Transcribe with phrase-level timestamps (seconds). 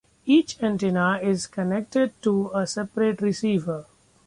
[0.25, 3.85] Each antenna is connected to a separate receiver.